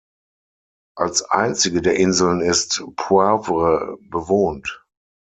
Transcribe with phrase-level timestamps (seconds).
[0.97, 4.83] Als einzige der Inseln ist "Poivre" bewohnt.